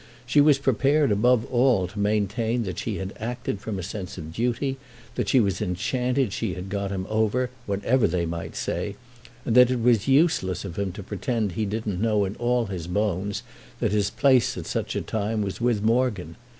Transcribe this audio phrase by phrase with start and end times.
[0.25, 4.33] She was prepared above all to maintain that she had acted from a sense of
[4.33, 4.77] duty,
[5.13, 8.95] that she was enchanted she had got him over, whatever they might say,
[9.45, 12.87] and that it was useless of him to pretend he didn't know in all his
[12.87, 13.43] bones
[13.79, 16.35] that his place at such a time was with Morgan.